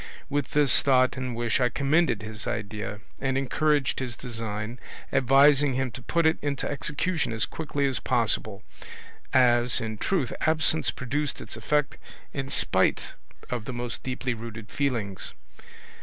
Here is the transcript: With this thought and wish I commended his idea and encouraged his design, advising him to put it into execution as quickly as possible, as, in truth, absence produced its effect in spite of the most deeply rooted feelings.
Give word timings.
With 0.31 0.53
this 0.53 0.81
thought 0.81 1.15
and 1.15 1.35
wish 1.35 1.59
I 1.61 1.69
commended 1.69 2.23
his 2.23 2.47
idea 2.47 3.01
and 3.19 3.37
encouraged 3.37 3.99
his 3.99 4.17
design, 4.17 4.79
advising 5.13 5.75
him 5.75 5.91
to 5.91 6.01
put 6.01 6.25
it 6.25 6.39
into 6.41 6.67
execution 6.67 7.31
as 7.31 7.45
quickly 7.45 7.85
as 7.85 7.99
possible, 7.99 8.63
as, 9.31 9.79
in 9.79 9.99
truth, 9.99 10.33
absence 10.41 10.89
produced 10.89 11.39
its 11.39 11.55
effect 11.55 11.99
in 12.33 12.49
spite 12.49 13.13
of 13.51 13.65
the 13.65 13.73
most 13.73 14.01
deeply 14.01 14.33
rooted 14.33 14.71
feelings. 14.71 15.35